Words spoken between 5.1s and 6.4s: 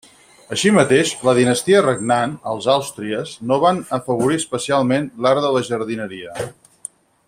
l'art de la jardineria.